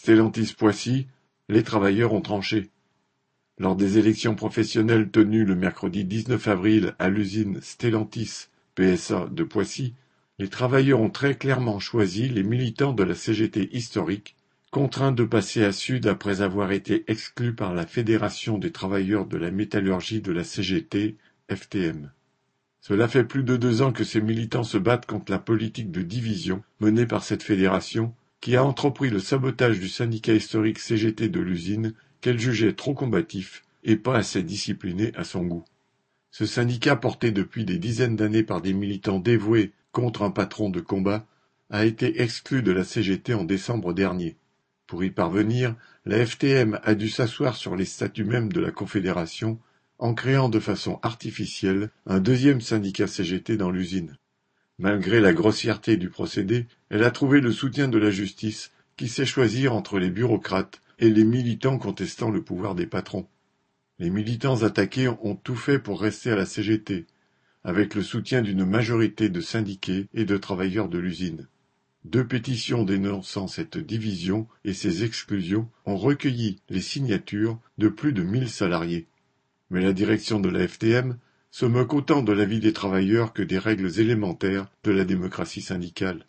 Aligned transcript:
Stellantis-Poissy, 0.00 1.08
les 1.50 1.62
travailleurs 1.62 2.14
ont 2.14 2.22
tranché. 2.22 2.70
Lors 3.58 3.76
des 3.76 3.98
élections 3.98 4.34
professionnelles 4.34 5.10
tenues 5.10 5.44
le 5.44 5.54
mercredi 5.54 6.06
19 6.06 6.48
avril 6.48 6.94
à 6.98 7.10
l'usine 7.10 7.60
Stellantis 7.60 8.46
PSA 8.76 9.28
de 9.30 9.44
Poissy, 9.44 9.92
les 10.38 10.48
travailleurs 10.48 11.02
ont 11.02 11.10
très 11.10 11.34
clairement 11.34 11.80
choisi 11.80 12.30
les 12.30 12.42
militants 12.42 12.94
de 12.94 13.02
la 13.02 13.14
CGT 13.14 13.76
historique, 13.76 14.36
contraints 14.70 15.12
de 15.12 15.24
passer 15.24 15.64
à 15.64 15.72
Sud 15.72 16.06
après 16.06 16.40
avoir 16.40 16.72
été 16.72 17.04
exclus 17.06 17.54
par 17.54 17.74
la 17.74 17.86
Fédération 17.86 18.56
des 18.56 18.72
travailleurs 18.72 19.26
de 19.26 19.36
la 19.36 19.50
métallurgie 19.50 20.22
de 20.22 20.32
la 20.32 20.44
CGT, 20.44 21.18
FTM. 21.54 22.10
Cela 22.80 23.06
fait 23.06 23.24
plus 23.24 23.42
de 23.42 23.58
deux 23.58 23.82
ans 23.82 23.92
que 23.92 24.04
ces 24.04 24.22
militants 24.22 24.64
se 24.64 24.78
battent 24.78 25.04
contre 25.04 25.30
la 25.30 25.38
politique 25.38 25.90
de 25.90 26.00
division 26.00 26.62
menée 26.80 27.04
par 27.04 27.22
cette 27.22 27.42
fédération, 27.42 28.14
qui 28.40 28.56
a 28.56 28.64
entrepris 28.64 29.10
le 29.10 29.20
sabotage 29.20 29.78
du 29.78 29.88
syndicat 29.88 30.34
historique 30.34 30.78
CGT 30.78 31.28
de 31.28 31.40
l'usine, 31.40 31.94
qu'elle 32.20 32.38
jugeait 32.38 32.72
trop 32.72 32.94
combatif 32.94 33.62
et 33.84 33.96
pas 33.96 34.16
assez 34.16 34.42
discipliné 34.42 35.12
à 35.14 35.24
son 35.24 35.44
goût. 35.44 35.64
Ce 36.30 36.46
syndicat, 36.46 36.96
porté 36.96 37.32
depuis 37.32 37.64
des 37.64 37.78
dizaines 37.78 38.16
d'années 38.16 38.42
par 38.42 38.60
des 38.60 38.72
militants 38.72 39.18
dévoués 39.18 39.72
contre 39.92 40.22
un 40.22 40.30
patron 40.30 40.70
de 40.70 40.80
combat, 40.80 41.26
a 41.70 41.84
été 41.84 42.22
exclu 42.22 42.62
de 42.62 42.72
la 42.72 42.84
CGT 42.84 43.34
en 43.34 43.44
décembre 43.44 43.92
dernier. 43.92 44.36
Pour 44.86 45.04
y 45.04 45.10
parvenir, 45.10 45.76
la 46.04 46.24
FTM 46.24 46.80
a 46.82 46.94
dû 46.94 47.08
s'asseoir 47.08 47.56
sur 47.56 47.76
les 47.76 47.84
statuts 47.84 48.24
mêmes 48.24 48.52
de 48.52 48.60
la 48.60 48.70
Confédération 48.70 49.58
en 49.98 50.14
créant 50.14 50.48
de 50.48 50.60
façon 50.60 50.98
artificielle 51.02 51.90
un 52.06 52.20
deuxième 52.20 52.60
syndicat 52.60 53.06
CGT 53.06 53.56
dans 53.56 53.70
l'usine. 53.70 54.16
Malgré 54.80 55.20
la 55.20 55.34
grossièreté 55.34 55.98
du 55.98 56.08
procédé, 56.08 56.66
elle 56.88 57.04
a 57.04 57.10
trouvé 57.10 57.42
le 57.42 57.52
soutien 57.52 57.86
de 57.86 57.98
la 57.98 58.10
justice, 58.10 58.72
qui 58.96 59.08
sait 59.08 59.26
choisir 59.26 59.74
entre 59.74 59.98
les 59.98 60.08
bureaucrates 60.08 60.80
et 60.98 61.10
les 61.10 61.24
militants 61.24 61.76
contestant 61.76 62.30
le 62.30 62.40
pouvoir 62.40 62.74
des 62.74 62.86
patrons. 62.86 63.28
Les 63.98 64.08
militants 64.08 64.62
attaqués 64.62 65.08
ont 65.08 65.36
tout 65.36 65.54
fait 65.54 65.78
pour 65.78 66.00
rester 66.00 66.30
à 66.30 66.34
la 66.34 66.46
CGT, 66.46 67.04
avec 67.62 67.94
le 67.94 68.02
soutien 68.02 68.40
d'une 68.40 68.64
majorité 68.64 69.28
de 69.28 69.42
syndiqués 69.42 70.06
et 70.14 70.24
de 70.24 70.38
travailleurs 70.38 70.88
de 70.88 70.98
l'usine. 70.98 71.46
Deux 72.06 72.26
pétitions 72.26 72.82
dénonçant 72.82 73.48
cette 73.48 73.76
division 73.76 74.48
et 74.64 74.72
ses 74.72 75.04
exclusions 75.04 75.68
ont 75.84 75.98
recueilli 75.98 76.56
les 76.70 76.80
signatures 76.80 77.60
de 77.76 77.88
plus 77.88 78.14
de 78.14 78.22
mille 78.22 78.48
salariés. 78.48 79.08
Mais 79.68 79.82
la 79.82 79.92
direction 79.92 80.40
de 80.40 80.48
la 80.48 80.66
FTM 80.66 81.18
se 81.50 81.66
moque 81.66 81.94
autant 81.94 82.22
de 82.22 82.32
la 82.32 82.44
vie 82.44 82.60
des 82.60 82.72
travailleurs 82.72 83.32
que 83.32 83.42
des 83.42 83.58
règles 83.58 84.00
élémentaires 84.00 84.70
de 84.84 84.92
la 84.92 85.04
démocratie 85.04 85.62
syndicale. 85.62 86.26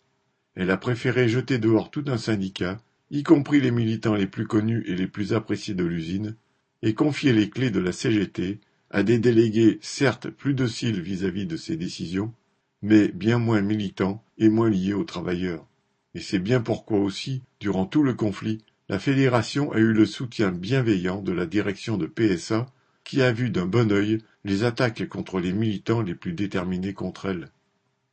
Elle 0.54 0.70
a 0.70 0.76
préféré 0.76 1.28
jeter 1.28 1.58
dehors 1.58 1.90
tout 1.90 2.04
un 2.08 2.18
syndicat, 2.18 2.80
y 3.10 3.22
compris 3.22 3.60
les 3.60 3.70
militants 3.70 4.14
les 4.14 4.26
plus 4.26 4.46
connus 4.46 4.84
et 4.86 4.96
les 4.96 5.06
plus 5.06 5.32
appréciés 5.32 5.74
de 5.74 5.84
l'usine, 5.84 6.36
et 6.82 6.94
confier 6.94 7.32
les 7.32 7.48
clés 7.48 7.70
de 7.70 7.80
la 7.80 7.92
CGT 7.92 8.60
à 8.90 9.02
des 9.02 9.18
délégués 9.18 9.78
certes 9.80 10.28
plus 10.28 10.54
dociles 10.54 11.00
vis-à-vis 11.00 11.46
de 11.46 11.56
ses 11.56 11.76
décisions, 11.76 12.34
mais 12.82 13.08
bien 13.08 13.38
moins 13.38 13.62
militants 13.62 14.22
et 14.38 14.48
moins 14.48 14.68
liés 14.68 14.92
aux 14.92 15.04
travailleurs. 15.04 15.66
Et 16.14 16.20
c'est 16.20 16.40
bien 16.40 16.60
pourquoi 16.60 16.98
aussi, 16.98 17.42
durant 17.60 17.86
tout 17.86 18.02
le 18.02 18.12
conflit, 18.12 18.58
la 18.88 18.98
fédération 18.98 19.72
a 19.72 19.78
eu 19.78 19.92
le 19.92 20.04
soutien 20.04 20.50
bienveillant 20.50 21.22
de 21.22 21.32
la 21.32 21.46
direction 21.46 21.96
de 21.96 22.06
PSA 22.06 22.66
qui 23.04 23.22
a 23.22 23.32
vu 23.32 23.50
d'un 23.50 23.66
bon 23.66 23.90
œil 23.90 24.18
les 24.44 24.64
attaques 24.64 25.08
contre 25.08 25.40
les 25.40 25.52
militants 25.52 26.02
les 26.02 26.14
plus 26.14 26.32
déterminés 26.32 26.94
contre 26.94 27.26
elle. 27.26 27.50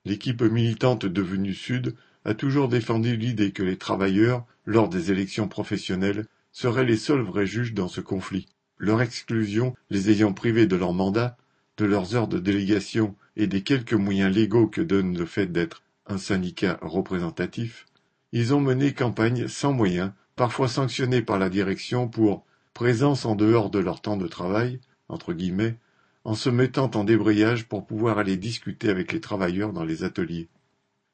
L'équipe 0.05 0.41
militante 0.41 1.05
devenue 1.05 1.53
Sud 1.53 1.95
a 2.25 2.33
toujours 2.33 2.67
défendu 2.67 3.15
l'idée 3.15 3.51
que 3.51 3.63
les 3.63 3.77
travailleurs, 3.77 4.45
lors 4.65 4.89
des 4.89 5.11
élections 5.11 5.47
professionnelles, 5.47 6.25
seraient 6.51 6.85
les 6.85 6.97
seuls 6.97 7.21
vrais 7.21 7.47
juges 7.47 7.73
dans 7.73 7.87
ce 7.87 8.01
conflit. 8.01 8.47
Leur 8.77 9.01
exclusion 9.01 9.75
les 9.89 10.09
ayant 10.09 10.33
privés 10.33 10.67
de 10.67 10.75
leur 10.75 10.93
mandat, 10.93 11.37
de 11.77 11.85
leurs 11.85 12.15
heures 12.15 12.27
de 12.27 12.39
délégation 12.39 13.15
et 13.35 13.47
des 13.47 13.61
quelques 13.61 13.93
moyens 13.93 14.33
légaux 14.33 14.67
que 14.67 14.81
donne 14.81 15.17
le 15.17 15.25
fait 15.25 15.47
d'être 15.47 15.81
un 16.07 16.17
syndicat 16.17 16.79
représentatif, 16.81 17.85
ils 18.31 18.53
ont 18.53 18.59
mené 18.59 18.93
campagne 18.93 19.47
sans 19.47 19.73
moyens, 19.73 20.11
parfois 20.35 20.67
sanctionnés 20.67 21.21
par 21.21 21.39
la 21.39 21.49
direction 21.49 22.07
pour 22.07 22.45
présence 22.73 23.25
en 23.25 23.35
dehors 23.35 23.69
de 23.69 23.79
leur 23.79 24.01
temps 24.01 24.17
de 24.17 24.27
travail, 24.27 24.79
entre 25.07 25.33
guillemets, 25.33 25.77
en 26.23 26.35
se 26.35 26.49
mettant 26.49 26.91
en 26.95 27.03
débrayage 27.03 27.67
pour 27.67 27.85
pouvoir 27.85 28.17
aller 28.17 28.37
discuter 28.37 28.89
avec 28.89 29.11
les 29.11 29.21
travailleurs 29.21 29.73
dans 29.73 29.85
les 29.85 30.03
ateliers. 30.03 30.49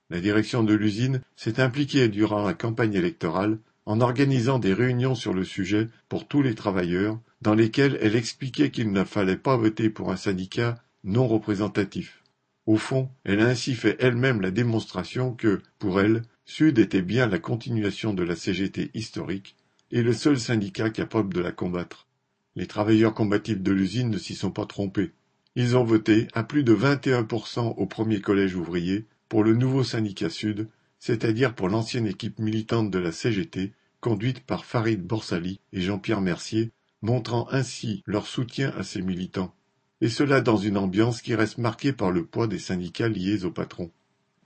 La 0.10 0.20
direction 0.20 0.64
de 0.64 0.74
l'usine 0.74 1.22
s'est 1.36 1.60
impliquée 1.60 2.08
durant 2.10 2.46
la 2.46 2.54
campagne 2.54 2.94
électorale 2.94 3.60
en 3.86 4.02
organisant 4.02 4.60
des 4.60 4.74
réunions 4.74 5.16
sur 5.16 5.34
le 5.34 5.44
sujet 5.44 5.90
pour 6.10 6.28
tous 6.28 6.42
les 6.42 6.56
travailleurs, 6.56 7.20
dans 7.42 7.54
lesquelles 7.54 7.98
elle 8.02 8.16
expliquait 8.16 8.72
qu'il 8.72 8.92
ne 8.92 9.04
fallait 9.04 9.38
pas 9.38 9.58
voter 9.58 9.90
pour 9.90 10.12
un 10.12 10.16
syndicat 10.16 10.76
non 11.04 11.28
représentatif. 11.28 12.24
Au 12.66 12.78
fond, 12.78 13.10
elle 13.24 13.42
a 13.42 13.46
ainsi 13.46 13.76
fait 13.76 13.96
elle-même 14.00 14.42
la 14.42 14.50
démonstration 14.50 15.34
que, 15.34 15.62
pour 15.78 16.02
elle, 16.02 16.24
Sud 16.46 16.80
était 16.80 17.04
bien 17.04 17.28
la 17.28 17.38
continuation 17.38 18.14
de 18.14 18.24
la 18.24 18.36
CGT 18.36 18.90
historique 18.96 19.56
et 19.92 20.02
le 20.02 20.14
seul 20.14 20.40
syndicat 20.40 20.90
capable 20.90 21.34
de 21.34 21.42
la 21.42 21.52
combattre. 21.52 22.08
Les 22.56 22.68
travailleurs 22.68 23.14
combatifs 23.14 23.62
de 23.62 23.72
l'usine 23.72 24.10
ne 24.10 24.18
s'y 24.18 24.36
sont 24.36 24.52
pas 24.52 24.66
trompés. 24.66 25.12
Ils 25.56 25.76
ont 25.78 25.84
voté 25.84 26.28
à 26.34 26.44
plus 26.44 26.64
de 26.64 26.74
21% 26.76 27.76
au 27.78 27.86
premier 27.86 28.22
collège 28.22 28.56
ouvrier 28.56 29.06
pour 29.30 29.44
le 29.44 29.54
nouveau 29.54 29.84
syndicat 29.84 30.30
Sud, 30.30 30.70
c'est-à-dire 31.00 31.54
pour 31.54 31.70
l'ancienne 31.70 32.08
équipe 32.08 32.40
militante 32.40 32.92
de 32.92 33.00
la 33.00 33.12
CGT, 33.12 33.74
conduite 34.00 34.40
par 34.42 34.66
Farid 34.66 35.02
Borsali 35.02 35.60
et 35.74 35.82
Jean-Pierre 35.82 36.22
Mercier, 36.22 36.72
montrant 37.02 37.48
ainsi 37.52 38.04
leur 38.06 38.28
soutien 38.28 38.74
à 38.78 38.84
ces 38.84 39.02
militants. 39.02 39.54
Et 40.02 40.10
cela 40.10 40.42
dans 40.42 40.58
une 40.58 40.78
ambiance 40.78 41.22
qui 41.22 41.36
reste 41.36 41.58
marquée 41.58 41.94
par 41.94 42.12
le 42.12 42.26
poids 42.26 42.48
des 42.48 42.60
syndicats 42.60 43.10
liés 43.10 43.46
au 43.46 43.52
patron. 43.52 43.92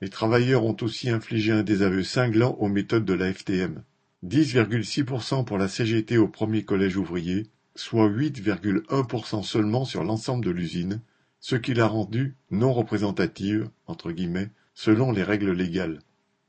Les 0.02 0.09
travailleurs 0.09 0.64
ont 0.64 0.78
aussi 0.81 1.09
infligé 1.09 1.52
un 1.52 1.64
désaveu 1.64 2.03
cinglant 2.03 2.56
aux 2.59 2.70
méthodes 2.70 3.06
de 3.06 3.14
la 3.14 3.34
FTM. 3.34 3.84
10,6% 4.26 5.46
pour 5.46 5.58
la 5.58 5.68
CGT 5.68 6.18
au 6.18 6.28
premier 6.28 6.64
collège 6.64 6.97
ouvrier, 6.97 7.47
soit 7.79 8.09
8,1% 8.09 9.41
seulement 9.41 9.85
sur 9.85 10.03
l'ensemble 10.03 10.44
de 10.44 10.51
l'usine, 10.51 11.01
ce 11.40 11.56
qui 11.56 11.73
l'a 11.73 11.88
rendue 11.88 12.35
non 12.51 12.73
représentative, 12.73 13.69
entre 13.88 14.12
guillemets, 14.12 14.51
selon 14.73 15.12
les 15.12 15.23
règles 15.23 15.53
légales. 15.53 16.01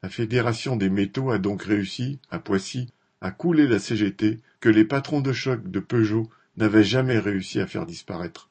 La 0.02 0.08
Fédération 0.08 0.76
des 0.76 0.90
métaux 0.90 1.30
a 1.30 1.38
donc 1.38 1.62
réussi, 1.62 2.18
à 2.30 2.40
Poissy, 2.40 2.88
à 3.20 3.30
couler 3.30 3.68
la 3.68 3.78
CGT 3.78 4.40
que 4.58 4.68
les 4.68 4.84
patrons 4.84 5.20
de 5.20 5.32
choc 5.32 5.70
de 5.70 5.78
Peugeot 5.78 6.28
n'avaient 6.56 6.84
jamais 6.84 7.18
réussi 7.18 7.60
à 7.60 7.66
faire 7.66 7.86
disparaître. 7.86 8.50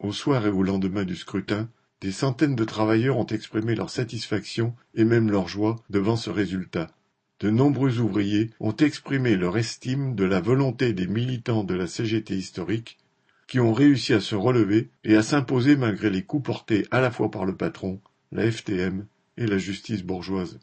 Au 0.00 0.12
soir 0.12 0.46
et 0.46 0.50
au 0.50 0.62
lendemain 0.62 1.04
du 1.04 1.14
scrutin, 1.14 1.68
des 2.00 2.12
centaines 2.12 2.56
de 2.56 2.64
travailleurs 2.64 3.18
ont 3.18 3.26
exprimé 3.26 3.74
leur 3.74 3.90
satisfaction 3.90 4.74
et 4.94 5.04
même 5.04 5.30
leur 5.30 5.46
joie 5.48 5.76
devant 5.90 6.16
ce 6.16 6.30
résultat. 6.30 6.90
De 7.38 7.50
nombreux 7.50 8.00
ouvriers 8.00 8.50
ont 8.60 8.74
exprimé 8.76 9.36
leur 9.36 9.58
estime 9.58 10.14
de 10.14 10.24
la 10.24 10.40
volonté 10.40 10.94
des 10.94 11.06
militants 11.06 11.64
de 11.64 11.74
la 11.74 11.86
CGT 11.86 12.34
historique, 12.34 12.98
qui 13.46 13.60
ont 13.60 13.74
réussi 13.74 14.14
à 14.14 14.20
se 14.20 14.34
relever 14.34 14.90
et 15.04 15.16
à 15.16 15.22
s'imposer 15.22 15.76
malgré 15.76 16.08
les 16.08 16.22
coups 16.22 16.44
portés 16.44 16.86
à 16.90 17.00
la 17.00 17.10
fois 17.10 17.30
par 17.30 17.44
le 17.44 17.54
patron, 17.54 18.00
la 18.32 18.50
FTM 18.50 19.06
et 19.36 19.46
la 19.46 19.58
justice 19.58 20.02
bourgeoise. 20.02 20.58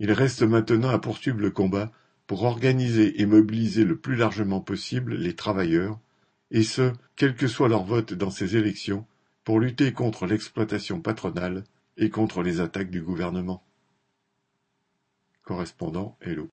Il 0.00 0.12
reste 0.12 0.42
maintenant 0.42 0.90
à 0.90 0.98
poursuivre 0.98 1.38
le 1.38 1.50
combat 1.50 1.92
pour 2.26 2.42
organiser 2.42 3.20
et 3.20 3.26
mobiliser 3.26 3.84
le 3.84 3.96
plus 3.96 4.16
largement 4.16 4.60
possible 4.60 5.14
les 5.14 5.34
travailleurs, 5.34 5.98
et 6.50 6.64
ce, 6.64 6.92
quel 7.14 7.36
que 7.36 7.46
soit 7.46 7.68
leur 7.68 7.84
vote 7.84 8.14
dans 8.14 8.30
ces 8.30 8.56
élections, 8.56 9.06
pour 9.44 9.60
lutter 9.60 9.92
contre 9.92 10.26
l'exploitation 10.26 11.00
patronale 11.00 11.64
et 11.96 12.10
contre 12.10 12.42
les 12.42 12.60
attaques 12.60 12.90
du 12.90 13.02
gouvernement. 13.02 13.62
Correspondant 15.42 16.16
Hello 16.20 16.48